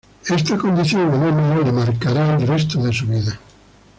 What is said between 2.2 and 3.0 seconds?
el resto de